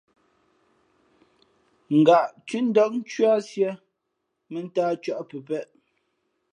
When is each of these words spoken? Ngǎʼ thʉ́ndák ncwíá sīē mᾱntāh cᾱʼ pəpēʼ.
Ngǎʼ 1.99 2.23
thʉ́ndák 2.47 2.91
ncwíá 2.99 3.33
sīē 3.47 3.71
mᾱntāh 4.51 4.91
cᾱʼ 5.03 5.19
pəpēʼ. 5.29 5.67